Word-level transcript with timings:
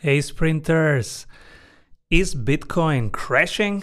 Hey 0.00 0.20
sprinters, 0.20 1.26
is 2.10 2.34
Bitcoin 2.34 3.10
crashing? 3.10 3.82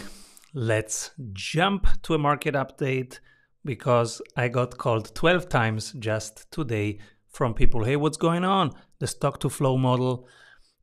Let's 0.54 1.10
jump 1.32 1.88
to 2.02 2.14
a 2.14 2.18
market 2.18 2.54
update 2.54 3.18
because 3.64 4.22
I 4.36 4.46
got 4.46 4.78
called 4.78 5.12
12 5.16 5.48
times 5.48 5.92
just 5.98 6.48
today 6.52 7.00
from 7.26 7.52
people. 7.52 7.82
Hey, 7.82 7.96
what's 7.96 8.16
going 8.16 8.44
on? 8.44 8.70
The 9.00 9.08
stock 9.08 9.40
to 9.40 9.48
flow 9.48 9.76
model 9.76 10.28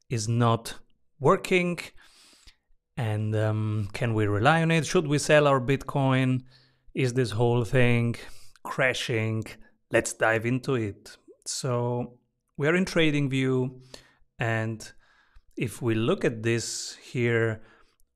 is 0.10 0.28
not 0.28 0.74
working. 1.18 1.80
And 2.98 3.34
um, 3.34 3.88
can 3.94 4.14
we 4.14 4.28
rely 4.28 4.62
on 4.62 4.70
it? 4.70 4.86
Should 4.86 5.08
we 5.08 5.18
sell 5.18 5.48
our 5.48 5.62
Bitcoin? 5.62 6.42
Is 6.94 7.14
this 7.14 7.32
whole 7.32 7.64
thing 7.64 8.18
crashing? 8.64 9.46
Let's 9.94 10.12
dive 10.12 10.46
into 10.46 10.76
it. 10.76 11.16
So, 11.46 12.18
we 12.58 12.68
are 12.68 12.76
in 12.76 12.84
TradingView 12.84 13.80
and 14.38 14.92
if 15.62 15.80
we 15.80 15.94
look 15.94 16.26
at 16.26 16.42
this 16.42 16.96
here 16.96 17.62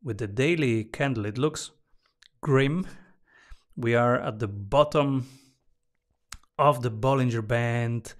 with 0.04 0.18
the 0.18 0.26
daily 0.26 0.84
candle, 0.84 1.28
it 1.28 1.38
looks 1.38 1.70
grim. 2.42 2.88
We 3.78 3.94
are 3.94 4.20
at 4.20 4.40
the 4.40 4.48
bottom 4.48 5.28
of 6.58 6.82
the 6.82 6.90
Bollinger 6.90 7.48
Band. 7.48 8.16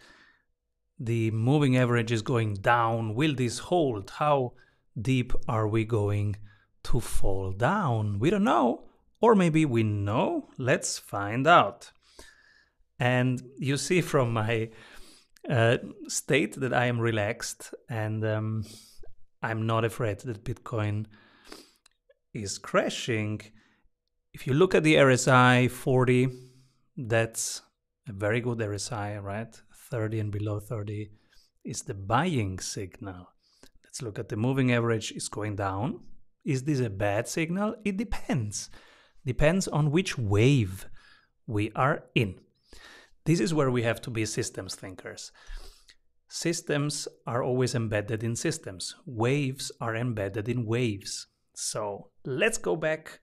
The 1.00 1.32
moving 1.32 1.76
average 1.76 2.12
is 2.12 2.22
going 2.22 2.54
down. 2.58 3.16
Will 3.16 3.34
this 3.34 3.58
hold? 3.58 4.12
How 4.12 4.54
deep 4.96 5.34
are 5.48 5.68
we 5.68 5.86
going 5.86 6.36
to 6.84 7.00
fall 7.00 7.52
down? 7.52 8.20
We 8.20 8.30
don't 8.30 8.44
know. 8.44 8.84
Or 9.22 9.34
maybe 9.34 9.66
we 9.66 9.82
know. 9.82 10.50
Let's 10.60 11.00
find 11.00 11.48
out. 11.48 11.92
And 13.00 13.42
you 13.58 13.78
see 13.78 14.02
from 14.02 14.34
my 14.34 14.70
uh, 15.50 15.78
state 16.10 16.60
that 16.60 16.76
I 16.76 16.86
am 16.86 17.00
relaxed 17.00 17.74
and 17.90 18.24
um, 18.24 18.66
I'm 19.46 19.68
not 19.68 19.86
afraid 19.86 20.22
that 20.22 20.44
Bitcoin 20.44 21.06
is 22.34 22.58
crashing. 22.58 23.42
If 24.34 24.48
you 24.48 24.56
look 24.56 24.74
at 24.74 24.84
the 24.84 24.96
RSI 24.96 25.70
40, 25.70 26.30
that's 26.98 27.62
a 28.10 28.14
very 28.14 28.42
good 28.42 28.58
RSI, 28.58 29.22
right? 29.22 29.56
30 29.92 30.20
and 30.20 30.32
below 30.32 30.60
30 30.60 31.12
is 31.64 31.84
the 31.84 31.94
buying 31.94 32.58
signal. 32.58 33.28
Let's 33.84 34.02
look 34.02 34.18
at 34.18 34.30
the 34.30 34.36
moving 34.36 34.72
average 34.72 35.12
is 35.12 35.30
going 35.30 35.58
down. 35.58 36.00
Is 36.44 36.64
this 36.64 36.80
a 36.80 36.90
bad 36.90 37.28
signal? 37.28 37.76
It 37.86 37.98
depends. 37.98 38.72
Depends 39.28 39.68
on 39.68 39.92
which 39.92 40.18
wave 40.18 40.88
we 41.46 41.72
are 41.76 42.06
in. 42.16 42.40
This 43.26 43.40
is 43.40 43.54
where 43.54 43.70
we 43.70 43.84
have 43.84 44.02
to 44.02 44.10
be 44.10 44.26
systems 44.26 44.74
thinkers. 44.74 45.32
Systems 46.28 47.08
are 47.28 47.44
always 47.44 47.76
embedded 47.76 48.24
in 48.24 48.36
systems. 48.36 48.96
Waves 49.06 49.72
are 49.80 49.96
embedded 49.96 50.50
in 50.50 50.66
waves. 50.66 51.28
So 51.54 52.10
let's 52.26 52.58
go 52.58 52.76
back 52.76 53.20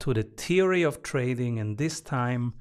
to 0.00 0.14
the 0.14 0.22
theory 0.22 0.82
of 0.82 1.02
trading, 1.02 1.58
and 1.58 1.78
this 1.78 2.00
time 2.00 2.54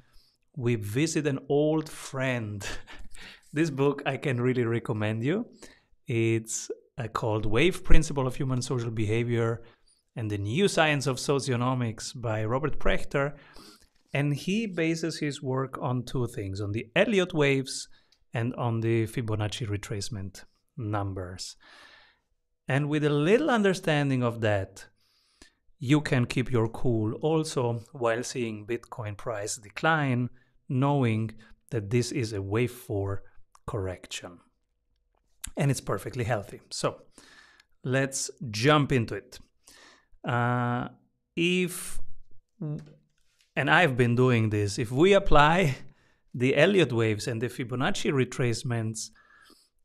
we 0.55 0.75
visit 0.75 1.27
an 1.27 1.39
old 1.49 1.89
friend. 1.89 2.67
this 3.53 3.69
book 3.69 4.01
I 4.05 4.17
can 4.17 4.41
really 4.41 4.65
recommend 4.65 5.23
you. 5.23 5.45
It's 6.07 6.69
uh, 6.97 7.07
called 7.07 7.45
Wave 7.45 7.83
Principle 7.83 8.27
of 8.27 8.35
Human 8.35 8.61
Social 8.61 8.91
Behavior 8.91 9.61
and 10.15 10.29
the 10.29 10.37
New 10.37 10.67
Science 10.67 11.07
of 11.07 11.17
Socionomics 11.17 12.11
by 12.19 12.43
Robert 12.43 12.79
Prechter. 12.79 13.33
And 14.13 14.35
he 14.35 14.65
bases 14.65 15.19
his 15.19 15.41
work 15.41 15.77
on 15.81 16.03
two 16.03 16.27
things 16.27 16.59
on 16.59 16.73
the 16.73 16.87
Elliott 16.95 17.33
waves 17.33 17.87
and 18.33 18.53
on 18.55 18.81
the 18.81 19.07
Fibonacci 19.07 19.67
retracement 19.67 20.43
numbers. 20.77 21.55
And 22.67 22.89
with 22.89 23.03
a 23.03 23.09
little 23.09 23.49
understanding 23.49 24.23
of 24.23 24.41
that, 24.41 24.85
you 25.79 25.99
can 25.99 26.25
keep 26.25 26.51
your 26.51 26.69
cool 26.69 27.13
also 27.15 27.81
while 27.91 28.23
seeing 28.23 28.67
Bitcoin 28.67 29.17
price 29.17 29.57
decline, 29.57 30.29
knowing 30.69 31.31
that 31.71 31.89
this 31.89 32.11
is 32.11 32.33
a 32.33 32.41
wave 32.41 32.71
4 32.71 33.23
correction. 33.65 34.39
And 35.57 35.71
it's 35.71 35.81
perfectly 35.81 36.23
healthy. 36.23 36.61
So 36.69 37.01
let's 37.83 38.29
jump 38.51 38.91
into 38.91 39.15
it. 39.15 39.39
Uh, 40.23 40.89
if, 41.35 41.99
and 43.55 43.69
I've 43.69 43.97
been 43.97 44.15
doing 44.15 44.49
this, 44.49 44.77
if 44.77 44.91
we 44.91 45.13
apply 45.13 45.77
the 46.33 46.55
Elliott 46.55 46.93
waves 46.93 47.27
and 47.27 47.41
the 47.41 47.47
Fibonacci 47.49 48.11
retracements 48.11 49.09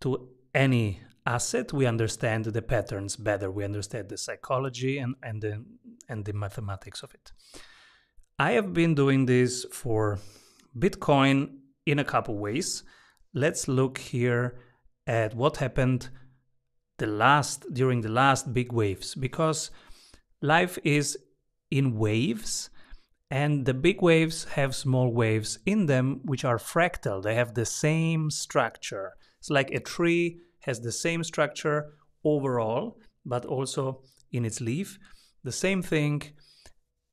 to 0.01 0.29
any 0.55 1.01
asset, 1.25 1.73
we 1.73 1.87
understand 1.87 2.45
the 2.45 2.63
patterns 2.63 3.17
better. 3.17 3.51
We 3.51 3.65
understand 3.65 4.09
the 4.09 4.19
psychology 4.19 4.99
and, 4.99 5.17
and, 5.23 5.43
the, 5.43 5.65
and 6.09 6.25
the 6.25 6.33
mathematics 6.33 7.03
of 7.03 7.13
it. 7.15 7.33
I 8.39 8.53
have 8.53 8.73
been 8.73 8.95
doing 8.95 9.27
this 9.27 9.65
for 9.73 10.19
Bitcoin 10.79 11.57
in 11.85 11.99
a 11.99 12.05
couple 12.05 12.37
ways. 12.37 12.85
Let's 13.35 13.67
look 13.67 13.99
here 13.99 14.61
at 15.07 15.35
what 15.35 15.57
happened 15.57 16.11
the 16.99 17.07
last 17.07 17.67
during 17.73 18.01
the 18.01 18.09
last 18.09 18.53
big 18.53 18.73
waves 18.73 19.15
because 19.15 19.71
life 20.41 20.79
is 20.85 21.19
in 21.71 21.97
waves 21.99 22.71
and 23.31 23.67
the 23.67 23.75
big 23.75 24.03
waves 24.03 24.45
have 24.45 24.75
small 24.75 25.13
waves 25.13 25.59
in 25.67 25.87
them, 25.87 26.21
which 26.25 26.45
are 26.45 26.59
fractal. 26.59 27.23
They 27.23 27.35
have 27.35 27.55
the 27.55 27.67
same 27.67 28.31
structure. 28.31 29.17
It's 29.41 29.51
like 29.51 29.71
a 29.71 29.81
tree 29.81 30.41
has 30.61 30.81
the 30.81 30.93
same 30.93 31.25
structure 31.25 31.95
overall, 32.25 32.99
but 33.25 33.45
also 33.45 34.03
in 34.31 34.45
its 34.45 34.61
leaf. 34.61 34.99
The 35.43 35.53
same 35.53 35.83
thing 35.83 36.23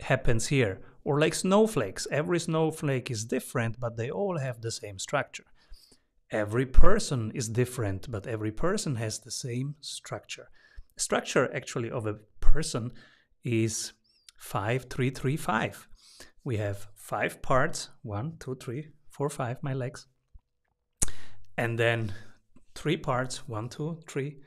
happens 0.02 0.48
here. 0.48 0.82
Or 1.04 1.20
like 1.20 1.34
snowflakes. 1.34 2.08
Every 2.12 2.40
snowflake 2.40 3.12
is 3.12 3.26
different, 3.26 3.80
but 3.80 3.98
they 3.98 4.10
all 4.10 4.38
have 4.38 4.62
the 4.62 4.72
same 4.72 5.00
structure. 5.00 5.46
Every 6.32 6.66
person 6.66 7.32
is 7.36 7.50
different, 7.50 8.10
but 8.10 8.26
every 8.26 8.52
person 8.52 8.96
has 8.96 9.20
the 9.20 9.32
same 9.32 9.76
structure. 9.82 10.50
structure 10.96 11.50
actually 11.56 11.90
of 11.90 12.06
a 12.06 12.20
person 12.40 12.92
is 13.44 13.94
5335 14.38 15.88
we 16.44 16.58
have 16.58 16.88
five 16.96 17.42
parts 17.42 17.90
one, 18.02 18.38
two, 18.40 18.56
three, 18.56 18.90
four, 19.10 19.30
five, 19.30 19.58
my 19.62 19.74
legs. 19.74 20.08
And 21.58 21.78
then 21.78 22.14
three 22.76 22.98
parts 22.98 23.48
one, 23.48 23.70
two, 23.70 24.00
three, 24.08 24.38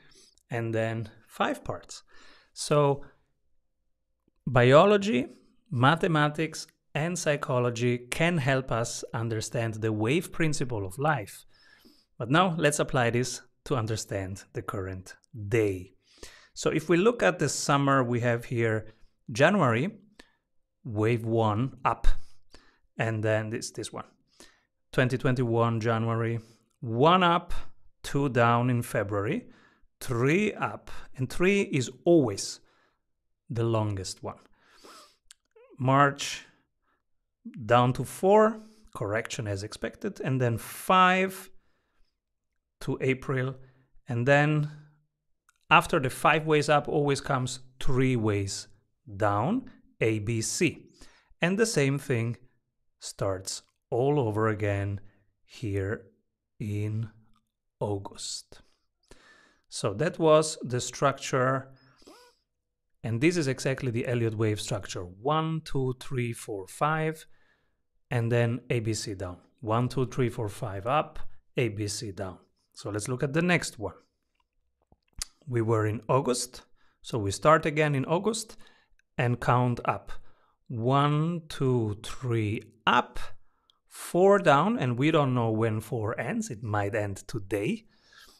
and 0.49 0.73
then 0.73 1.09
five 1.27 1.63
parts. 1.63 2.03
So, 2.53 3.05
biology, 4.45 5.27
mathematics, 5.71 6.67
and 6.93 7.17
psychology 7.17 7.97
can 7.97 8.37
help 8.37 8.71
us 8.71 9.03
understand 9.13 9.75
the 9.75 9.93
wave 9.93 10.31
principle 10.31 10.85
of 10.85 10.97
life. 10.97 11.45
But 12.17 12.31
now 12.31 12.55
let's 12.57 12.79
apply 12.79 13.11
this 13.11 13.41
to 13.65 13.75
understand 13.75 14.43
the 14.53 14.61
current 14.61 15.15
day. 15.47 15.93
So, 16.53 16.69
if 16.69 16.89
we 16.89 16.97
look 16.97 17.21
at 17.23 17.39
the 17.39 17.49
summer, 17.49 18.03
we 18.03 18.19
have 18.21 18.45
here 18.45 18.93
January 19.31 19.91
wave 20.87 21.25
one 21.25 21.77
up, 21.83 22.07
and 22.97 23.23
then 23.23 23.49
this 23.49 23.71
this 23.71 23.91
one. 23.91 24.05
2021 24.93 25.79
January, 25.79 26.39
one 26.79 27.23
up, 27.23 27.53
two 28.03 28.29
down 28.29 28.69
in 28.69 28.81
February, 28.81 29.45
three 29.99 30.53
up, 30.53 30.89
and 31.15 31.29
three 31.29 31.61
is 31.61 31.91
always 32.05 32.59
the 33.49 33.63
longest 33.63 34.23
one. 34.23 34.39
March 35.77 36.45
down 37.65 37.93
to 37.93 38.03
four, 38.03 38.59
correction 38.95 39.47
as 39.47 39.63
expected, 39.63 40.19
and 40.21 40.41
then 40.41 40.57
five 40.57 41.49
to 42.81 42.97
April, 43.01 43.55
and 44.07 44.27
then 44.27 44.71
after 45.69 45.99
the 45.99 46.09
five 46.09 46.47
ways 46.47 46.69
up 46.69 46.87
always 46.87 47.19
comes 47.19 47.59
three 47.79 48.15
ways 48.15 48.67
down 49.17 49.69
ABC. 50.01 50.83
And 51.41 51.57
the 51.57 51.65
same 51.65 51.99
thing 51.99 52.37
starts 52.99 53.61
all 53.89 54.19
over 54.19 54.47
again 54.47 54.99
here 55.45 56.05
in 56.59 57.09
August. 57.79 58.61
So 59.69 59.93
that 59.93 60.17
was 60.19 60.57
the 60.63 60.81
structure. 60.81 61.69
And 63.03 63.21
this 63.21 63.37
is 63.37 63.47
exactly 63.47 63.91
the 63.91 64.07
Elliott 64.07 64.35
wave 64.35 64.59
structure. 64.59 65.03
One, 65.03 65.61
two, 65.63 65.95
three, 65.99 66.33
four, 66.33 66.67
five, 66.67 67.25
and 68.09 68.31
then 68.31 68.61
ABC 68.69 69.17
down. 69.17 69.37
One, 69.61 69.87
two, 69.89 70.07
three, 70.07 70.29
four, 70.29 70.49
five 70.49 70.87
up, 70.87 71.19
ABC 71.57 72.15
down. 72.15 72.37
So 72.73 72.89
let's 72.89 73.07
look 73.07 73.23
at 73.23 73.33
the 73.33 73.41
next 73.41 73.79
one. 73.79 73.95
We 75.47 75.61
were 75.61 75.85
in 75.85 76.01
August. 76.07 76.63
So 77.01 77.17
we 77.17 77.31
start 77.31 77.65
again 77.65 77.95
in 77.95 78.05
August 78.05 78.57
and 79.17 79.39
count 79.39 79.79
up. 79.85 80.11
One, 80.67 81.43
two, 81.49 81.97
three, 82.03 82.61
up, 82.85 83.19
four 83.87 84.39
down, 84.39 84.77
and 84.77 84.97
we 84.97 85.11
don't 85.11 85.33
know 85.33 85.51
when 85.51 85.79
four 85.79 86.19
ends. 86.19 86.49
It 86.49 86.63
might 86.63 86.95
end 86.95 87.17
today. 87.27 87.85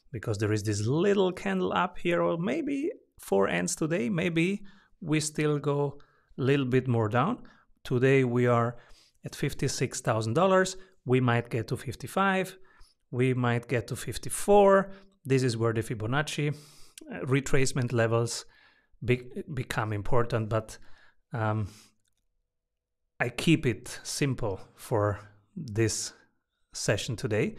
because 0.09 0.37
there 0.37 0.53
is 0.53 0.63
this 0.63 0.85
little 0.85 1.33
candle 1.33 1.73
up 1.73 1.97
here, 1.97 2.21
or 2.21 2.37
maybe 2.37 2.89
four 3.19 3.47
ends 3.49 3.75
today. 3.75 4.09
Maybe 4.09 4.63
we 5.01 5.19
still 5.19 5.59
go 5.59 5.97
a 6.37 6.41
little 6.41 6.65
bit 6.65 6.87
more 6.87 7.09
down. 7.09 7.39
Today 7.83 8.23
we 8.23 8.47
are 8.47 8.77
at 9.25 9.33
$56,000. 9.33 10.75
We 11.05 11.19
might 11.19 11.49
get 11.49 11.67
to 11.67 11.77
55. 11.77 12.57
We 13.11 13.33
might 13.33 13.67
get 13.67 13.87
to 13.87 13.95
54. 13.95 14.91
This 15.25 15.43
is 15.43 15.57
where 15.57 15.73
the 15.73 15.81
Fibonacci 15.81 16.53
uh, 16.53 17.19
retracement 17.25 17.91
levels 17.91 18.45
be 19.03 19.43
become 19.53 19.93
important, 19.93 20.49
but 20.49 20.77
um, 21.33 21.67
I 23.19 23.29
keep 23.29 23.65
it 23.65 23.99
simple 24.03 24.59
for 24.75 25.19
this 25.55 26.13
session 26.73 27.15
today. 27.15 27.55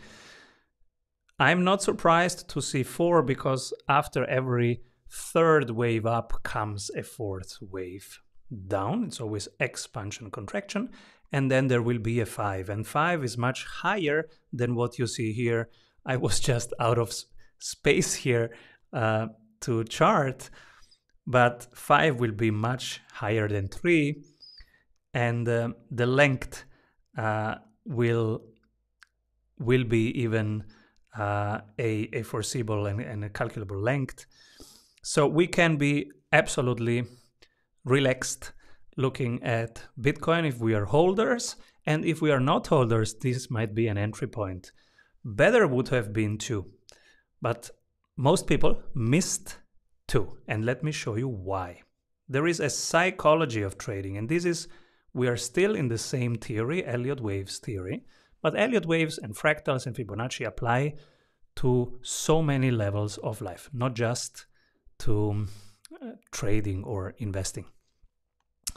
I'm 1.38 1.64
not 1.64 1.82
surprised 1.82 2.48
to 2.50 2.60
see 2.60 2.82
four 2.82 3.22
because 3.22 3.72
after 3.88 4.24
every 4.24 4.82
third 5.10 5.70
wave 5.70 6.06
up 6.06 6.42
comes 6.42 6.90
a 6.96 7.02
fourth 7.02 7.58
wave 7.60 8.20
down. 8.66 9.04
It's 9.04 9.20
always 9.20 9.48
expansion, 9.60 10.30
contraction, 10.30 10.90
and 11.32 11.50
then 11.50 11.68
there 11.68 11.82
will 11.82 11.98
be 11.98 12.20
a 12.20 12.26
five. 12.26 12.68
And 12.68 12.86
five 12.86 13.24
is 13.24 13.36
much 13.36 13.64
higher 13.64 14.28
than 14.52 14.74
what 14.74 14.98
you 14.98 15.06
see 15.06 15.32
here. 15.32 15.68
I 16.04 16.16
was 16.16 16.40
just 16.50 16.72
out 16.80 16.98
of 16.98 17.12
space 17.58 18.14
here 18.14 18.50
uh, 18.92 19.28
to 19.60 19.84
chart, 19.84 20.50
but 21.28 21.66
five 21.74 22.18
will 22.18 22.32
be 22.32 22.50
much 22.50 23.02
higher 23.12 23.46
than 23.48 23.68
three, 23.68 24.24
and 25.12 25.46
uh, 25.46 25.68
the 25.90 26.06
length 26.06 26.64
uh, 27.18 27.56
will 27.84 28.40
will 29.58 29.84
be 29.84 30.06
even 30.22 30.64
uh, 31.18 31.60
a, 31.78 32.08
a 32.12 32.22
foreseeable 32.22 32.86
and, 32.86 33.00
and 33.00 33.24
a 33.24 33.28
calculable 33.28 33.78
length. 33.78 34.24
So 35.02 35.26
we 35.26 35.46
can 35.46 35.76
be 35.76 36.10
absolutely 36.32 37.04
relaxed 37.84 38.52
looking 38.96 39.42
at 39.42 39.82
Bitcoin 40.00 40.46
if 40.46 40.58
we 40.60 40.74
are 40.74 40.84
holders. 40.86 41.56
And 41.86 42.04
if 42.04 42.22
we 42.22 42.30
are 42.30 42.40
not 42.40 42.68
holders, 42.68 43.14
this 43.14 43.50
might 43.50 43.74
be 43.74 43.88
an 43.88 43.98
entry 43.98 44.28
point. 44.28 44.72
Better 45.24 45.66
would 45.66 45.88
have 45.88 46.12
been 46.12 46.38
two. 46.38 46.66
But 47.42 47.70
most 48.16 48.46
people 48.46 48.80
missed 48.94 49.58
two. 50.08 50.38
And 50.48 50.64
let 50.64 50.82
me 50.82 50.90
show 50.90 51.14
you 51.14 51.28
why. 51.28 51.82
There 52.28 52.46
is 52.46 52.58
a 52.58 52.70
psychology 52.70 53.62
of 53.62 53.78
trading, 53.78 54.16
and 54.16 54.28
this 54.28 54.44
is 54.44 54.68
we 55.14 55.28
are 55.28 55.36
still 55.36 55.74
in 55.74 55.88
the 55.88 55.98
same 55.98 56.34
theory, 56.34 56.84
Elliott 56.84 57.20
waves 57.20 57.58
theory, 57.58 58.04
but 58.42 58.58
Elliott 58.58 58.86
waves 58.86 59.18
and 59.18 59.34
fractals 59.34 59.86
and 59.86 59.96
Fibonacci 59.96 60.46
apply 60.46 60.94
to 61.56 61.98
so 62.02 62.42
many 62.42 62.70
levels 62.70 63.18
of 63.18 63.40
life, 63.40 63.68
not 63.72 63.94
just 63.94 64.46
to 65.00 65.46
uh, 66.02 66.10
trading 66.30 66.84
or 66.84 67.14
investing. 67.18 67.64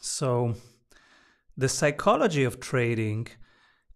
So, 0.01 0.55
the 1.57 1.69
psychology 1.69 2.43
of 2.43 2.59
trading, 2.59 3.27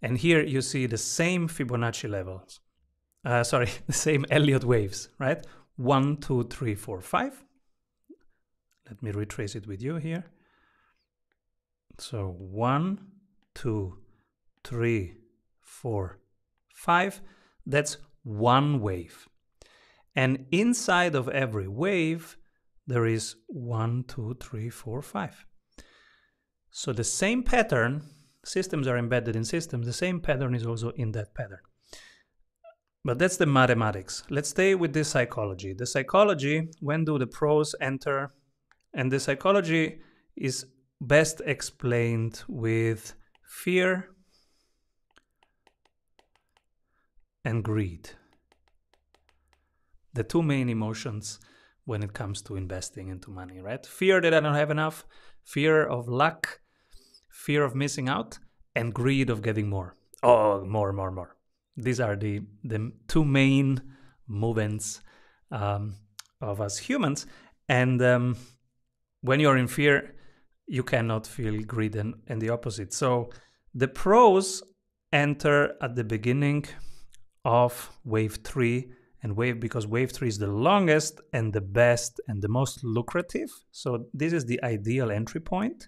and 0.02 0.18
here 0.18 0.44
you 0.44 0.62
see 0.62 0.86
the 0.86 0.98
same 0.98 1.48
Fibonacci 1.48 2.10
levels, 2.10 2.60
uh, 3.24 3.44
sorry, 3.44 3.70
the 3.88 3.94
same 3.94 4.26
Elliott 4.30 4.66
waves, 4.66 5.10
right? 5.18 5.44
One, 5.76 6.18
two, 6.18 6.44
three, 6.44 6.76
four, 6.76 7.02
five. 7.02 7.44
Let 8.88 9.02
me 9.02 9.12
retrace 9.12 9.56
it 9.56 9.68
with 9.68 9.82
you 9.82 9.96
here. 9.96 10.26
So 11.98 12.36
one, 12.38 13.00
two, 13.54 13.98
three, 14.64 15.16
four, 15.62 16.20
five. 16.74 17.22
That's 17.66 17.98
one 18.24 18.80
wave. 18.80 19.28
And 20.16 20.46
inside 20.52 21.16
of 21.16 21.28
every 21.30 21.68
wave, 21.68 22.38
there 22.88 23.06
is 23.06 23.36
one, 23.48 24.04
two, 24.08 24.38
three, 24.40 24.70
four, 24.70 25.02
five. 25.02 25.46
So 26.72 26.94
the 26.94 27.04
same 27.04 27.44
pattern, 27.44 28.04
systems 28.44 28.88
are 28.88 28.98
embedded 28.98 29.36
in 29.36 29.44
systems, 29.44 29.86
the 29.86 29.94
same 29.94 30.20
pattern 30.20 30.54
is 30.54 30.66
also 30.66 30.90
in 30.92 31.12
that 31.14 31.34
pattern. 31.34 31.60
But 33.06 33.20
that's 33.20 33.38
the 33.38 33.46
mathematics. 33.46 34.24
Let's 34.30 34.50
stay 34.50 34.76
with 34.76 34.92
this 34.92 35.10
psychology. 35.10 35.74
The 35.74 35.86
psychology, 35.86 36.68
when 36.82 37.06
do 37.06 37.18
the 37.18 37.28
pros 37.28 37.76
enter? 37.80 38.34
And 38.94 39.12
the 39.12 39.20
psychology 39.20 40.00
is 40.36 40.66
best 41.00 41.42
explained 41.46 42.44
with 42.48 43.14
fear 43.44 44.10
and 47.46 47.64
greed 47.64 48.10
the 50.16 50.24
two 50.24 50.42
main 50.42 50.70
emotions 50.70 51.40
when 51.84 52.02
it 52.02 52.14
comes 52.14 52.42
to 52.42 52.56
investing 52.56 53.10
into 53.10 53.30
money, 53.30 53.60
right? 53.60 53.86
Fear 53.86 54.22
that 54.22 54.34
I 54.34 54.40
don't 54.40 54.56
have 54.56 54.72
enough, 54.72 55.06
fear 55.44 55.86
of 55.86 56.08
luck, 56.08 56.62
fear 57.30 57.64
of 57.64 57.76
missing 57.76 58.10
out, 58.10 58.40
and 58.76 58.94
greed 58.94 59.30
of 59.30 59.42
getting 59.42 59.70
more. 59.70 59.94
Oh, 60.24 60.64
more, 60.66 60.92
more, 60.94 61.12
more. 61.12 61.35
These 61.78 62.00
are 62.00 62.16
the, 62.16 62.42
the 62.64 62.92
two 63.08 63.26
main 63.26 63.82
movements 64.28 65.02
um, 65.52 65.96
of 66.42 66.62
us 66.62 66.78
humans. 66.78 67.26
And 67.68 68.02
um, 68.02 68.38
when 69.22 69.40
you're 69.40 69.58
in 69.58 69.68
fear, 69.68 70.16
you 70.68 70.84
cannot 70.84 71.28
feel 71.28 71.62
greed 71.62 71.96
and, 71.96 72.16
and 72.28 72.42
the 72.42 72.50
opposite. 72.50 72.94
So 72.94 73.30
the 73.74 73.88
pros 73.88 74.64
enter 75.12 75.76
at 75.82 75.96
the 75.96 76.04
beginning 76.04 76.66
of 77.44 77.92
wave 78.04 78.40
three 78.44 78.92
and 79.26 79.36
wave 79.36 79.60
because 79.60 79.88
wave 79.88 80.12
3 80.12 80.28
is 80.28 80.38
the 80.38 80.54
longest 80.68 81.20
and 81.34 81.52
the 81.52 81.66
best 81.82 82.22
and 82.28 82.44
the 82.44 82.48
most 82.48 82.84
lucrative 82.84 83.50
so 83.72 84.06
this 84.14 84.34
is 84.34 84.46
the 84.46 84.60
ideal 84.64 85.10
entry 85.10 85.42
point 85.42 85.88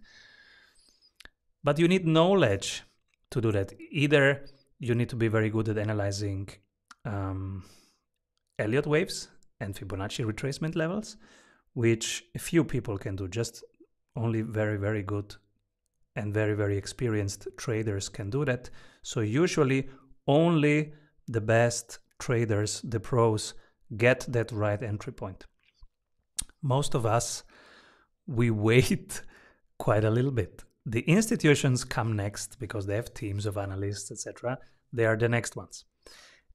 but 1.63 1.78
you 1.78 1.88
need 1.88 2.06
knowledge 2.07 2.84
to 3.30 3.39
do 3.39 3.51
that 3.51 3.74
either 3.92 4.45
you 4.79 4.95
need 4.95 5.09
to 5.09 5.15
be 5.15 5.27
very 5.27 5.50
good 5.50 5.69
at 5.69 5.77
analyzing 5.77 6.47
um, 7.06 7.63
Elliott 8.59 8.88
waves 8.88 9.29
and 9.59 9.75
Fibonacci 9.75 10.25
retracement 10.25 10.75
levels 10.75 11.18
which 11.74 12.25
a 12.35 12.39
few 12.39 12.63
people 12.63 12.97
can 12.97 13.15
do 13.15 13.27
just 13.27 13.63
only 14.15 14.41
very 14.41 14.77
very 14.77 15.03
good 15.03 15.35
and 16.15 16.33
very 16.33 16.56
very 16.56 16.77
experienced 16.77 17.47
traders 17.57 18.09
can 18.09 18.29
do 18.29 18.44
that 18.45 18.69
so 19.03 19.21
usually 19.21 19.89
only 20.27 20.94
the 21.27 21.41
best 21.41 22.00
traders, 22.19 22.81
the 22.81 23.00
pros, 23.00 23.53
get 23.95 24.25
that 24.29 24.51
right 24.51 24.81
entry 24.81 25.13
point. 25.13 25.45
Most 26.62 26.96
of 26.96 27.05
us, 27.05 27.43
we 28.25 28.50
wait 28.67 29.22
quite 29.77 30.03
a 30.03 30.10
little 30.10 30.31
bit. 30.31 30.63
The 30.89 31.01
institutions 31.01 31.84
come 31.84 32.15
next 32.15 32.60
because 32.60 32.86
they 32.86 32.96
have 32.96 33.13
teams 33.13 33.46
of 33.46 33.58
analysts, 33.58 34.10
etc. 34.10 34.58
They 34.94 35.06
are 35.06 35.17
the 35.17 35.27
next 35.27 35.58
ones. 35.58 35.84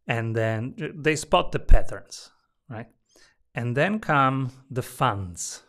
And 0.06 0.34
then 0.34 0.74
they 0.94 1.16
spot 1.16 1.52
the 1.52 1.58
patterns, 1.58 2.30
right? 2.66 2.86
And 3.54 3.76
then 3.76 4.00
come 4.00 4.50
the 4.70 4.82
funds. 4.82 5.64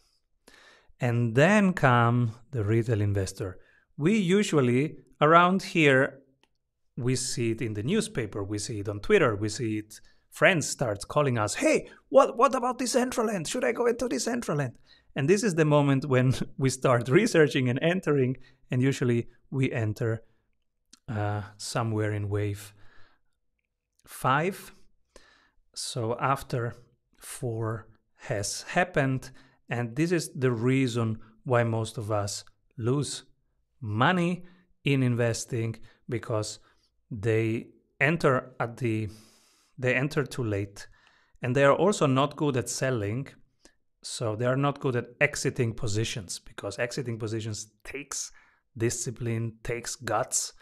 And 1.01 1.35
then 1.35 1.73
come 1.73 2.35
the 2.51 2.63
retail 2.63 3.01
investor. 3.01 3.59
We 3.97 4.17
usually, 4.17 4.95
around 5.19 5.61
here, 5.61 6.21
we 6.95 7.17
see 7.17 7.51
it 7.51 7.61
in 7.61 7.73
the 7.73 7.83
newspaper, 7.83 8.43
we 8.43 8.59
see 8.59 8.79
it 8.79 8.87
on 8.87 9.01
Twitter, 9.01 9.35
we 9.35 9.49
see 9.49 9.79
it. 9.79 9.99
Friends 10.29 10.69
start 10.69 11.07
calling 11.09 11.37
us, 11.37 11.55
"Hey, 11.55 11.89
what 12.09 12.37
what 12.37 12.55
about 12.55 12.79
this 12.79 12.93
Central 12.93 13.29
End? 13.29 13.47
Should 13.47 13.65
I 13.65 13.73
go 13.73 13.87
into 13.87 14.07
Decentraland?" 14.07 14.75
And 15.15 15.29
this 15.29 15.43
is 15.43 15.55
the 15.55 15.65
moment 15.65 16.05
when 16.05 16.33
we 16.57 16.69
start 16.69 17.09
researching 17.09 17.69
and 17.69 17.79
entering, 17.81 18.37
and 18.71 18.81
usually 18.81 19.27
we 19.51 19.71
enter 19.71 20.23
uh, 21.07 21.41
somewhere 21.57 22.13
in 22.13 22.29
wave 22.29 22.73
five. 24.07 24.71
So 25.75 26.17
after 26.19 26.75
four 27.17 27.87
has 28.15 28.63
happened, 28.63 29.31
and 29.69 29.95
this 29.95 30.11
is 30.11 30.31
the 30.33 30.51
reason 30.51 31.19
why 31.43 31.63
most 31.63 31.97
of 31.97 32.11
us 32.11 32.45
lose 32.77 33.23
money 33.81 34.45
in 34.83 35.03
investing 35.03 35.75
because 36.09 36.59
they 37.11 37.67
enter 37.99 38.51
at 38.59 38.77
the 38.77 39.09
they 39.77 39.95
enter 39.95 40.23
too 40.23 40.43
late 40.43 40.87
and 41.41 41.55
they 41.55 41.63
are 41.63 41.75
also 41.75 42.05
not 42.05 42.35
good 42.35 42.55
at 42.57 42.69
selling 42.69 43.27
so 44.03 44.35
they 44.35 44.45
are 44.45 44.57
not 44.57 44.79
good 44.79 44.95
at 44.95 45.07
exiting 45.21 45.73
positions 45.73 46.39
because 46.39 46.77
exiting 46.77 47.17
positions 47.17 47.67
takes 47.83 48.31
discipline 48.77 49.53
takes 49.63 49.95
guts 49.95 50.53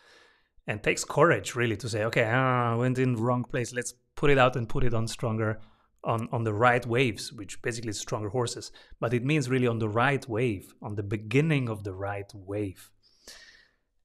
and 0.67 0.83
takes 0.83 1.03
courage 1.03 1.55
really 1.55 1.75
to 1.75 1.89
say 1.89 2.03
okay 2.03 2.29
ah, 2.31 2.74
i 2.74 2.75
went 2.75 3.00
in 3.00 3.15
wrong 3.15 3.43
place. 3.43 3.74
Let's 3.74 3.93
put 4.15 4.29
it 4.29 4.38
out 4.38 4.55
and 4.55 4.67
put 4.69 4.83
it 4.83 4.93
on 4.93 5.07
stronger 5.07 5.60
on 6.03 6.27
on 6.31 6.43
the 6.43 6.53
right 6.53 6.86
waves 6.86 7.33
which 7.33 7.62
basically 7.62 7.89
is 7.89 8.00
stronger 8.00 8.29
horses. 8.29 8.71
But 9.00 9.13
it 9.13 9.24
means 9.24 9.50
really 9.50 9.67
on 9.67 9.79
the 9.79 9.89
right 9.89 10.27
wave 10.27 10.74
on 10.81 10.95
the 10.95 11.03
beginning 11.03 11.69
of 11.69 11.83
the 11.83 11.93
right 11.93 12.31
wave. 12.33 12.89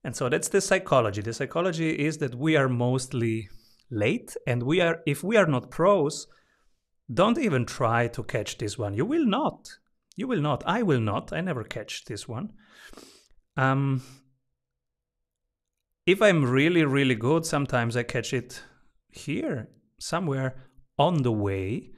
And 0.04 0.14
so 0.14 0.28
that's 0.28 0.48
the 0.48 0.60
psychology. 0.60 1.20
The 1.20 1.32
psychology 1.32 1.90
is 1.90 2.18
that 2.18 2.34
we 2.34 2.56
are 2.56 2.68
mostly 2.68 3.48
late 3.90 4.36
and 4.46 4.62
we 4.62 4.80
are 4.80 5.00
if 5.06 5.22
we 5.24 5.36
are 5.36 5.46
not 5.46 5.70
pros, 5.70 6.26
don't 7.12 7.38
even 7.38 7.64
try 7.64 8.08
to 8.08 8.22
catch 8.22 8.58
this 8.58 8.76
one. 8.78 8.94
You 8.94 9.04
will 9.04 9.26
not. 9.26 9.78
You 10.16 10.26
will 10.26 10.40
not. 10.40 10.62
I 10.66 10.82
will 10.82 11.00
not. 11.00 11.32
I 11.32 11.40
never 11.40 11.62
catch 11.62 12.04
this 12.04 12.26
one. 12.26 12.52
Um, 13.56 14.02
if 16.06 16.22
I'm 16.22 16.44
really, 16.44 16.84
really 16.84 17.14
good, 17.14 17.44
sometimes 17.44 17.96
I 17.96 18.02
catch 18.02 18.32
it 18.32 18.62
here, 19.10 19.68
somewhere 19.98 20.54
on 20.98 21.22
the 21.22 21.32
way. 21.32 21.90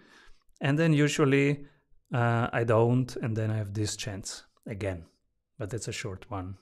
And 0.60 0.78
then 0.78 0.92
usually 0.92 1.66
uh, 2.12 2.48
I 2.52 2.64
don't, 2.64 3.14
and 3.16 3.36
then 3.36 3.50
I 3.50 3.56
have 3.56 3.74
this 3.74 3.96
chance 3.96 4.44
again. 4.66 5.04
But 5.58 5.70
that's 5.70 5.88
a 5.88 5.92
short 5.92 6.30
one. 6.30 6.56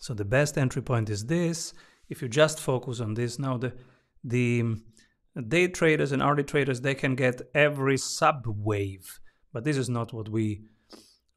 So 0.00 0.14
the 0.14 0.24
best 0.24 0.58
entry 0.58 0.82
point 0.82 1.08
is 1.08 1.26
this. 1.26 1.72
If 2.08 2.20
you 2.20 2.28
just 2.28 2.60
focus 2.60 3.00
on 3.00 3.14
this, 3.14 3.38
now 3.38 3.56
the 3.56 3.72
the 4.22 4.76
day 5.42 5.68
traders 5.68 6.12
and 6.12 6.22
RD 6.22 6.46
traders, 6.48 6.80
they 6.80 6.94
can 6.94 7.14
get 7.14 7.42
every 7.54 7.98
sub 7.98 8.44
wave, 8.46 9.20
but 9.52 9.64
this 9.64 9.76
is 9.76 9.88
not 9.88 10.12
what 10.12 10.28
we 10.28 10.62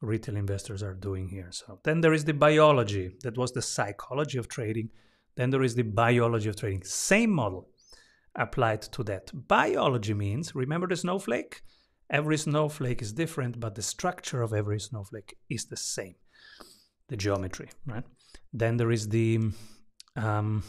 retail 0.00 0.36
investors 0.36 0.82
are 0.82 0.94
doing 0.94 1.28
here. 1.28 1.48
So 1.50 1.80
then 1.84 2.00
there 2.00 2.12
is 2.12 2.24
the 2.24 2.34
biology. 2.34 3.16
That 3.22 3.36
was 3.36 3.52
the 3.52 3.62
psychology 3.62 4.38
of 4.38 4.48
trading. 4.48 4.90
Then 5.36 5.50
there 5.50 5.62
is 5.62 5.74
the 5.74 5.82
biology 5.82 6.48
of 6.48 6.56
trading. 6.56 6.84
Same 6.84 7.30
model 7.30 7.68
applied 8.36 8.82
to 8.82 9.02
that. 9.04 9.30
Biology 9.48 10.14
means, 10.14 10.54
remember 10.54 10.86
the 10.86 10.96
snowflake? 10.96 11.62
Every 12.10 12.38
snowflake 12.38 13.02
is 13.02 13.12
different, 13.12 13.60
but 13.60 13.74
the 13.74 13.82
structure 13.82 14.42
of 14.42 14.54
every 14.54 14.80
snowflake 14.80 15.36
is 15.50 15.66
the 15.66 15.76
same. 15.76 16.14
The 17.08 17.16
geometry, 17.16 17.70
right? 17.86 18.04
Then 18.52 18.76
there 18.76 18.90
is 18.90 19.08
the 19.08 19.40
um, 20.16 20.62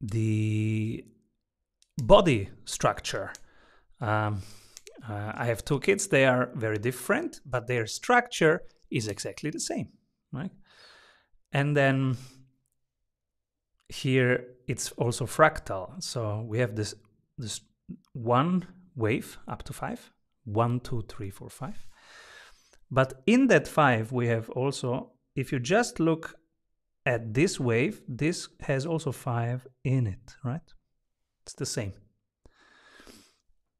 the 0.00 1.04
body 2.02 2.50
structure. 2.64 3.32
Um, 4.00 4.42
uh, 5.08 5.32
I 5.34 5.46
have 5.46 5.64
two 5.64 5.80
kids. 5.80 6.08
They 6.08 6.26
are 6.26 6.50
very 6.54 6.78
different, 6.78 7.40
but 7.44 7.66
their 7.66 7.86
structure 7.86 8.62
is 8.90 9.08
exactly 9.08 9.50
the 9.50 9.60
same, 9.60 9.88
right? 10.32 10.50
And 11.52 11.76
then 11.76 12.16
here 13.88 14.44
it's 14.66 14.92
also 14.92 15.26
fractal. 15.26 16.02
So 16.02 16.44
we 16.46 16.58
have 16.58 16.76
this 16.76 16.94
this 17.38 17.60
one 18.12 18.66
wave 18.96 19.38
up 19.46 19.62
to 19.64 19.72
five, 19.72 20.12
one, 20.44 20.80
two, 20.80 21.04
three, 21.08 21.30
four, 21.30 21.48
five. 21.48 21.86
But 22.90 23.22
in 23.26 23.46
that 23.48 23.68
five, 23.68 24.12
we 24.12 24.28
have 24.28 24.50
also, 24.50 25.12
if 25.36 25.52
you 25.52 25.58
just 25.58 26.00
look 26.00 26.36
at 27.08 27.32
this 27.32 27.58
wave, 27.58 28.02
this 28.06 28.48
has 28.60 28.84
also 28.84 29.10
five 29.12 29.66
in 29.82 30.06
it, 30.06 30.36
right? 30.44 30.68
It's 31.42 31.54
the 31.54 31.64
same. 31.64 31.94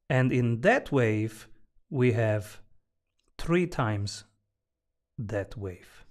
And 0.08 0.32
in 0.32 0.62
that 0.62 0.90
wave, 0.90 1.46
we 1.90 2.12
have 2.12 2.62
three 3.36 3.66
times 3.66 4.24
that 5.18 5.58
wave. 5.58 6.06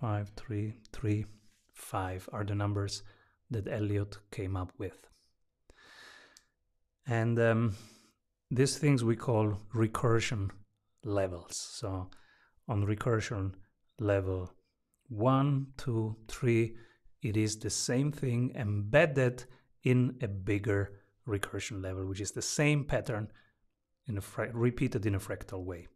Five, 0.00 0.30
three, 0.36 0.74
three, 0.92 1.26
five 1.72 2.28
are 2.32 2.44
the 2.44 2.54
numbers 2.54 3.02
that 3.50 3.66
Elliott 3.66 4.18
came 4.30 4.56
up 4.56 4.72
with. 4.78 5.08
And 7.04 7.36
um, 7.40 7.74
these 8.48 8.78
things 8.78 9.02
we 9.02 9.16
call 9.16 9.58
recursion 9.74 10.50
levels. 11.02 11.56
So 11.56 12.10
on 12.68 12.86
recursion 12.86 13.54
level 13.98 14.52
one, 15.12 15.66
two, 15.76 16.16
three, 16.28 16.74
it 17.22 17.36
is 17.36 17.58
the 17.58 17.70
same 17.70 18.10
thing 18.10 18.52
embedded 18.54 19.44
in 19.84 20.16
a 20.22 20.28
bigger 20.28 21.00
recursion 21.26 21.82
level, 21.82 22.06
which 22.06 22.20
is 22.20 22.32
the 22.32 22.42
same 22.42 22.84
pattern 22.84 23.28
in 24.06 24.18
a 24.18 24.22
repeated 24.52 25.06
in 25.06 25.14
a 25.14 25.20
fractal 25.20 25.64
way. 25.64 25.86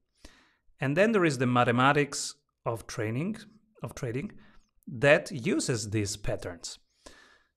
And 0.80 0.96
then 0.96 1.12
there 1.12 1.25
is 1.25 1.38
the 1.38 1.46
mathematics 1.46 2.35
of 2.64 2.87
training 2.87 3.37
of 3.82 3.94
trading 3.94 4.32
that 4.87 5.30
uses 5.30 5.90
these 5.90 6.16
patterns. 6.16 6.78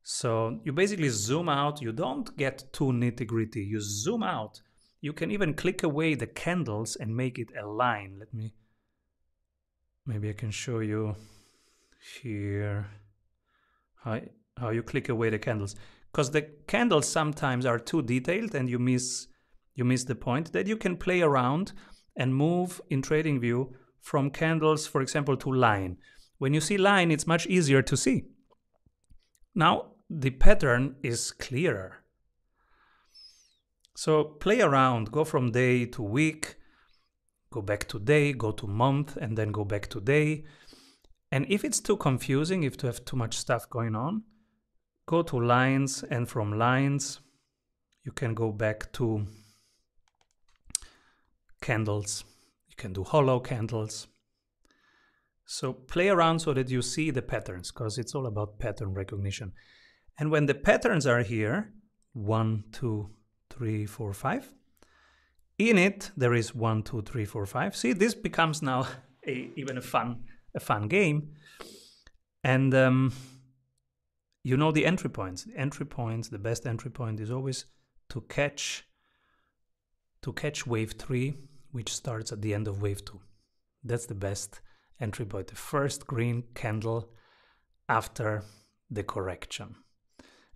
So 0.03 0.59
you 0.63 0.71
basically 0.71 1.09
zoom 1.09 1.49
out, 1.49 1.81
you 1.81 1.91
don't 1.91 2.35
get 2.37 2.71
too 2.73 2.85
nitty 2.85 3.27
gritty, 3.27 3.63
you 3.63 3.79
zoom 3.81 4.23
out. 4.23 4.61
You 5.01 5.13
can 5.13 5.31
even 5.31 5.53
click 5.53 5.83
away 5.83 6.15
the 6.15 6.27
candles 6.27 6.95
and 6.95 7.15
make 7.15 7.37
it 7.37 7.49
a 7.57 7.65
line. 7.65 8.17
Let 8.19 8.33
me, 8.33 8.53
maybe 10.05 10.29
I 10.29 10.33
can 10.33 10.51
show 10.51 10.79
you 10.79 11.15
here. 11.99 12.87
How, 14.03 14.21
how 14.57 14.69
you 14.69 14.83
click 14.83 15.09
away 15.09 15.29
the 15.29 15.39
candles. 15.39 15.75
Because 16.11 16.31
the 16.31 16.43
candles 16.67 17.07
sometimes 17.07 17.65
are 17.65 17.79
too 17.79 18.01
detailed 18.01 18.55
and 18.55 18.69
you 18.69 18.79
miss 18.79 19.27
you 19.75 19.85
miss 19.85 20.03
the 20.03 20.15
point 20.15 20.51
that 20.51 20.67
you 20.67 20.75
can 20.75 20.97
play 20.97 21.21
around 21.21 21.71
and 22.17 22.35
move 22.35 22.81
in 22.89 23.01
trading 23.01 23.39
view 23.39 23.73
from 24.01 24.29
candles 24.29 24.87
for 24.87 25.01
example 25.01 25.37
to 25.37 25.53
line. 25.53 25.97
When 26.37 26.53
you 26.53 26.59
see 26.59 26.77
line 26.77 27.11
it's 27.11 27.27
much 27.27 27.47
easier 27.47 27.81
to 27.83 27.95
see. 27.95 28.25
Now 29.55 29.91
the 30.09 30.31
pattern 30.31 30.95
is 31.03 31.31
clearer. 31.31 32.03
So 33.95 34.23
play 34.23 34.61
around. 34.61 35.11
Go 35.11 35.23
from 35.23 35.51
day 35.51 35.85
to 35.85 36.01
week. 36.01 36.55
Go 37.51 37.61
back 37.61 37.87
to 37.89 37.99
day. 37.99 38.33
Go 38.33 38.51
to 38.51 38.67
month 38.67 39.17
and 39.17 39.37
then 39.37 39.51
go 39.51 39.63
back 39.63 39.87
to 39.87 40.01
day 40.01 40.45
and 41.31 41.45
if 41.50 41.63
it's 41.63 41.79
too 41.79 41.98
confusing, 41.98 42.63
if 42.63 42.81
you 42.81 42.88
have 42.88 43.05
too 43.05 43.15
much 43.15 43.38
stuff 43.38 43.69
going 43.69 43.95
on, 43.95 44.24
go 45.05 45.21
to 45.21 45.39
lines 45.39 46.03
and 46.03 46.27
from 46.27 46.57
lines, 46.57 47.19
you 48.03 48.12
can 48.12 48.33
go 48.33 48.51
back 48.51 48.91
to 48.93 49.27
candles. 51.62 52.24
You 52.67 52.75
can 52.77 52.93
do 52.93 53.03
hollow 53.03 53.39
candles. 53.39 54.07
So 55.45 55.74
play 55.74 56.09
around 56.09 56.39
so 56.39 56.53
that 56.53 56.69
you 56.69 56.81
see 56.81 57.12
the 57.12 57.21
patterns 57.21 57.71
because 57.71 57.98
it's 57.98 58.15
all 58.15 58.25
about 58.25 58.59
pattern 58.59 58.93
recognition. 58.93 59.53
And 60.19 60.31
when 60.31 60.45
the 60.48 60.55
patterns 60.55 61.05
are 61.05 61.21
here, 61.21 61.74
one, 62.13 62.65
two, 62.71 63.09
three, 63.50 63.86
four, 63.86 64.13
five, 64.13 64.51
in 65.57 65.77
it 65.77 66.12
there 66.15 66.33
is 66.33 66.55
one, 66.55 66.83
two, 66.83 67.01
three, 67.01 67.25
four, 67.25 67.45
five. 67.45 67.75
See, 67.75 67.93
this 67.93 68.15
becomes 68.15 68.62
now 68.62 68.88
a, 69.27 69.51
even 69.55 69.77
a 69.77 69.81
fun 69.81 70.24
a 70.55 70.59
fun 70.59 70.87
game. 70.87 71.33
And 72.43 72.73
um, 72.73 73.13
you 74.43 74.57
know 74.57 74.71
the 74.71 74.85
entry 74.85 75.09
points. 75.09 75.47
Entry 75.55 75.85
points, 75.85 76.29
the 76.29 76.39
best 76.39 76.65
entry 76.65 76.91
point 76.91 77.19
is 77.19 77.31
always 77.31 77.65
to 78.09 78.21
catch 78.21 78.85
to 80.21 80.33
catch 80.33 80.67
wave 80.67 80.93
three, 80.93 81.33
which 81.71 81.93
starts 81.93 82.31
at 82.31 82.41
the 82.41 82.53
end 82.53 82.67
of 82.67 82.81
wave 82.81 83.05
two. 83.05 83.21
That's 83.83 84.05
the 84.05 84.15
best 84.15 84.61
entry 84.99 85.25
point. 85.25 85.47
The 85.47 85.55
first 85.55 86.05
green 86.05 86.43
candle 86.55 87.09
after 87.87 88.43
the 88.89 89.03
correction. 89.03 89.75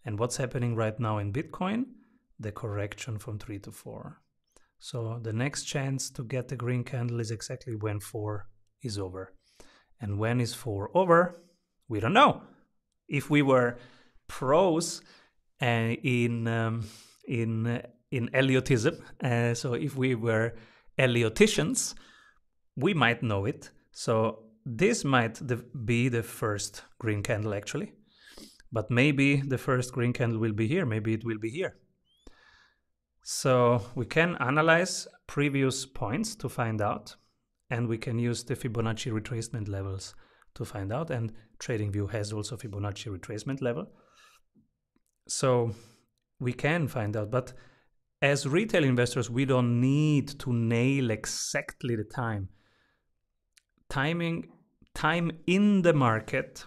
And 0.06 0.20
what's 0.20 0.38
happening 0.38 0.76
right 0.76 1.00
now 1.00 1.18
in 1.18 1.32
Bitcoin? 1.32 1.86
The 2.40 2.52
correction 2.52 3.20
from 3.20 3.40
three 3.40 3.60
to 3.60 3.72
four. 3.72 4.22
So 4.80 5.20
the 5.22 5.32
next 5.32 5.64
chance 5.64 6.10
to 6.10 6.24
get 6.24 6.50
the 6.50 6.58
green 6.58 6.84
candle 6.84 7.22
is 7.22 7.32
exactly 7.32 7.76
when 7.76 8.02
four 8.02 8.50
is 8.82 8.98
over. 9.00 9.34
And 10.02 10.18
when 10.18 10.42
is 10.42 10.54
4 10.54 10.92
over? 10.94 11.42
We 11.88 12.00
don't 12.00 12.14
know. 12.14 12.42
If 13.08 13.30
we 13.30 13.42
were 13.42 13.78
pros 14.28 15.02
uh, 15.62 15.66
in 15.66 16.48
um, 16.48 16.88
in 17.28 17.68
uh, 17.68 17.82
in 18.12 18.30
Elliotism, 18.34 18.96
uh, 19.24 19.54
so 19.54 19.74
if 19.74 19.96
we 19.96 20.16
were 20.16 20.54
Ellioticians, 20.98 21.96
we 22.76 22.94
might 22.94 23.24
know 23.24 23.46
it. 23.46 23.72
So 23.92 24.44
this 24.66 25.04
might 25.04 25.40
be 25.86 26.10
the 26.10 26.24
first 26.24 26.84
green 27.00 27.24
candle 27.24 27.54
actually, 27.54 27.94
but 28.72 28.90
maybe 28.90 29.42
the 29.42 29.58
first 29.58 29.94
green 29.94 30.14
candle 30.14 30.40
will 30.40 30.54
be 30.54 30.68
here. 30.68 30.86
Maybe 30.86 31.14
it 31.14 31.26
will 31.26 31.40
be 31.40 31.50
here. 31.50 31.76
So 33.24 33.82
we 33.96 34.06
can 34.06 34.36
analyze 34.40 35.08
previous 35.28 35.86
points 35.86 36.36
to 36.36 36.50
find 36.50 36.82
out 36.82 37.16
and 37.74 37.88
we 37.88 37.98
can 37.98 38.20
use 38.20 38.44
the 38.44 38.56
Fibonacci 38.56 39.12
retracement 39.12 39.68
levels 39.68 40.14
to 40.54 40.64
find 40.64 40.94
out 40.94 41.10
and 41.10 41.34
TradingView 41.58 42.12
has 42.12 42.32
also 42.32 42.56
Fibonacci 42.56 43.08
retracement 43.18 43.62
level. 43.62 43.88
So 45.28 45.74
we 46.40 46.54
can 46.54 46.88
find 46.88 47.18
out, 47.18 47.32
but 47.32 47.54
as 48.22 48.48
retail 48.48 48.84
investors, 48.84 49.28
we 49.28 49.46
don't 49.46 49.82
need 49.82 50.28
to 50.42 50.54
nail 50.54 51.10
exactly 51.10 51.96
the 51.96 52.04
time. 52.04 52.50
Timing, 53.90 54.50
time 54.94 55.32
in 55.48 55.82
the 55.82 55.94
market 55.94 56.66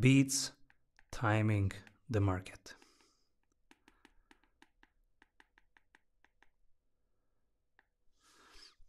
beats 0.00 0.52
timing 1.10 1.72
the 2.08 2.20
market. 2.20 2.75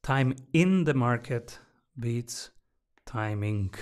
Time 0.08 0.36
in 0.54 0.86
the 0.86 0.94
market 0.94 1.60
beats 2.00 2.52
timing 3.06 3.74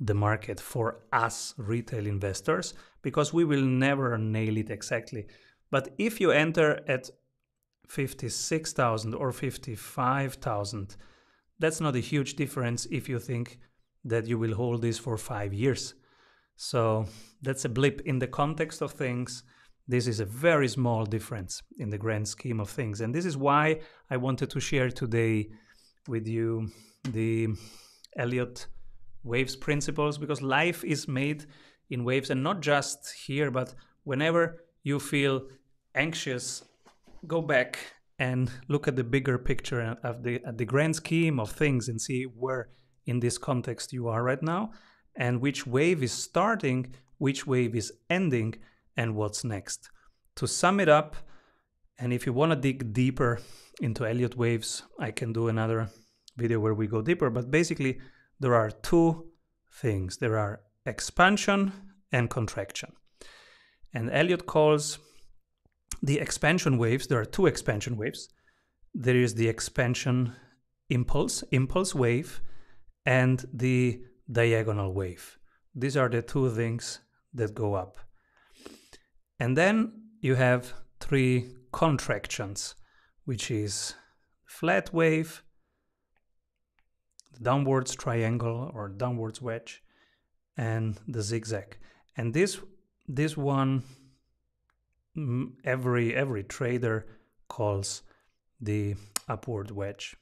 the 0.00 0.14
market 0.14 0.58
for 0.58 1.04
us 1.12 1.52
retail 1.58 2.06
investors 2.06 2.72
because 3.02 3.34
we 3.34 3.44
will 3.44 3.60
never 3.60 4.16
nail 4.16 4.56
it 4.56 4.70
exactly. 4.70 5.26
But 5.70 5.90
if 5.98 6.18
you 6.18 6.30
enter 6.30 6.80
at 6.88 7.10
56,000 7.88 9.12
or 9.12 9.32
55,000, 9.32 10.96
that's 11.58 11.78
not 11.78 11.94
a 11.94 12.00
huge 12.00 12.36
difference 12.36 12.86
if 12.86 13.06
you 13.06 13.18
think 13.18 13.58
that 14.02 14.26
you 14.26 14.38
will 14.38 14.54
hold 14.54 14.80
this 14.80 14.98
for 14.98 15.18
five 15.18 15.52
years. 15.52 15.92
So 16.56 17.04
that's 17.42 17.66
a 17.66 17.68
blip 17.68 18.00
in 18.06 18.18
the 18.18 18.28
context 18.28 18.80
of 18.80 18.92
things. 18.92 19.42
This 19.86 20.06
is 20.06 20.20
a 20.20 20.24
very 20.24 20.68
small 20.68 21.04
difference 21.04 21.62
in 21.78 21.90
the 21.90 21.98
grand 21.98 22.26
scheme 22.26 22.58
of 22.58 22.70
things. 22.70 23.00
And 23.00 23.14
this 23.14 23.26
is 23.26 23.36
why 23.36 23.80
I 24.10 24.16
wanted 24.16 24.50
to 24.50 24.60
share 24.60 24.90
today 24.90 25.50
with 26.08 26.26
you 26.26 26.70
the 27.10 27.48
Elliott 28.16 28.66
waves 29.24 29.56
principles 29.56 30.16
because 30.16 30.40
life 30.40 30.84
is 30.84 31.06
made 31.06 31.46
in 31.90 32.04
waves 32.04 32.30
and 32.30 32.42
not 32.42 32.60
just 32.60 33.12
here, 33.26 33.50
but 33.50 33.74
whenever 34.04 34.64
you 34.82 34.98
feel 34.98 35.42
anxious, 35.94 36.64
go 37.26 37.42
back 37.42 37.78
and 38.18 38.50
look 38.68 38.88
at 38.88 38.96
the 38.96 39.04
bigger 39.04 39.38
picture 39.38 39.96
of 40.02 40.22
the 40.22 40.42
at 40.44 40.56
the 40.56 40.64
grand 40.64 40.94
scheme 40.96 41.40
of 41.40 41.50
things 41.50 41.88
and 41.88 42.00
see 42.00 42.24
where 42.24 42.68
in 43.06 43.20
this 43.20 43.38
context 43.38 43.92
you 43.92 44.08
are 44.08 44.22
right 44.22 44.42
now 44.42 44.70
and 45.16 45.40
which 45.40 45.66
wave 45.66 46.02
is 46.02 46.12
starting, 46.12 46.94
which 47.18 47.46
wave 47.46 47.74
is 47.74 47.92
ending, 48.08 48.54
and 48.96 49.14
what's 49.14 49.44
next. 49.44 49.90
To 50.36 50.46
sum 50.46 50.80
it 50.80 50.88
up, 50.88 51.16
and 51.98 52.12
if 52.12 52.26
you 52.26 52.32
want 52.32 52.52
to 52.52 52.56
dig 52.56 52.92
deeper 52.92 53.40
into 53.80 54.06
Elliott 54.06 54.36
waves, 54.36 54.82
I 54.98 55.10
can 55.10 55.32
do 55.32 55.48
another 55.48 55.88
video 56.36 56.58
where 56.60 56.74
we 56.74 56.86
go 56.86 57.02
deeper, 57.02 57.30
but 57.30 57.50
basically 57.50 58.00
there 58.40 58.54
are 58.54 58.70
two 58.70 59.26
things. 59.72 60.16
There 60.16 60.38
are 60.38 60.60
expansion 60.86 61.72
and 62.12 62.28
contraction. 62.28 62.92
And 63.92 64.10
Elliott 64.10 64.46
calls 64.46 64.98
the 66.02 66.18
expansion 66.18 66.78
waves, 66.78 67.06
there 67.06 67.20
are 67.20 67.24
two 67.24 67.46
expansion 67.46 67.96
waves. 67.96 68.28
There 68.92 69.16
is 69.16 69.34
the 69.34 69.48
expansion 69.48 70.34
impulse, 70.90 71.42
impulse 71.50 71.94
wave, 71.94 72.40
and 73.06 73.44
the 73.52 74.02
diagonal 74.30 74.92
wave. 74.92 75.38
These 75.74 75.96
are 75.96 76.08
the 76.08 76.22
two 76.22 76.50
things 76.50 77.00
that 77.32 77.54
go 77.54 77.74
up. 77.74 77.96
And 79.44 79.58
then 79.58 79.92
you 80.22 80.36
have 80.36 80.72
three 81.00 81.50
contractions, 81.70 82.76
which 83.26 83.50
is 83.50 83.94
flat 84.46 84.90
wave, 84.90 85.42
the 87.34 87.40
downwards 87.40 87.94
triangle 87.94 88.70
or 88.72 88.88
downwards 88.88 89.42
wedge, 89.42 89.82
and 90.56 90.98
the 91.06 91.20
zigzag. 91.20 91.76
And 92.16 92.32
this 92.32 92.58
this 93.06 93.36
one 93.36 93.82
every 95.62 96.14
every 96.14 96.44
trader 96.44 97.04
calls 97.46 98.02
the 98.62 98.94
upward 99.28 99.70
wedge. 99.70 100.16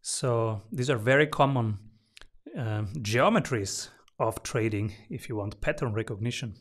So 0.00 0.62
these 0.70 0.90
are 0.90 0.96
very 1.12 1.26
common 1.26 1.78
uh, 2.56 2.82
geometries 3.00 3.88
of 4.20 4.44
trading, 4.44 4.94
if 5.10 5.28
you 5.28 5.34
want 5.34 5.60
pattern 5.60 5.92
recognition 5.92 6.54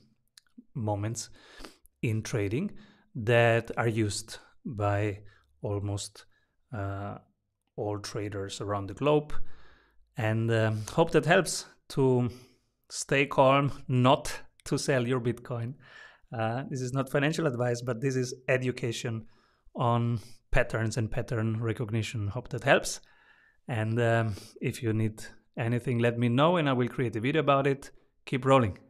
moments 0.76 1.30
in 2.02 2.22
trading 2.22 2.72
that 3.16 3.72
are 3.78 3.88
used 3.88 4.38
by 4.66 5.20
almost 5.62 6.26
uh, 6.76 7.18
all 7.76 8.00
traders 8.00 8.62
around 8.62 8.88
the 8.88 8.94
globe. 8.94 9.34
And 10.18 10.52
um, 10.52 10.82
hope 10.92 11.12
that 11.12 11.26
helps 11.26 11.66
to 11.90 12.30
stay 12.90 13.26
calm, 13.26 13.72
not 13.88 14.42
to 14.66 14.78
sell 14.78 15.08
your 15.08 15.20
Bitcoin. 15.20 15.76
Uh, 16.38 16.64
this 16.70 16.82
is 16.82 16.94
not 16.94 17.10
financial 17.10 17.48
advice, 17.48 17.82
but 17.82 18.02
this 18.02 18.16
is 18.16 18.34
education 18.48 19.26
on 19.76 20.20
patterns 20.52 20.98
and 20.98 21.12
pattern 21.12 21.62
recognition. 21.62 22.28
Hope 22.28 22.50
that 22.50 22.64
helps. 22.64 23.02
And 23.68 24.00
um, 24.00 24.36
if 24.62 24.82
you 24.82 24.94
need 24.94 25.24
anything, 25.58 26.00
let 26.00 26.18
me 26.18 26.30
know 26.30 26.58
and 26.58 26.70
I 26.70 26.74
will 26.74 26.88
create 26.88 27.16
a 27.16 27.20
video 27.20 27.42
about 27.42 27.68
it. 27.68 27.92
Keep 28.26 28.46
rolling. 28.46 28.85